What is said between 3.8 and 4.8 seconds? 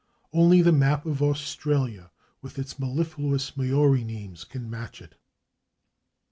names, can